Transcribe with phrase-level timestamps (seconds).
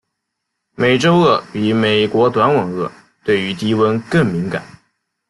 [0.73, 2.91] 美洲鳄比美国短吻鳄
[3.23, 4.63] 对于低温更敏感。